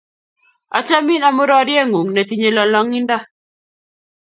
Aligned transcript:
Achamin 0.77 1.23
amu 1.27 1.43
rorye 1.49 1.81
ng'ung' 1.87 2.11
ne 2.13 2.21
tinye 2.27 2.49
lolong'indo 2.55 3.17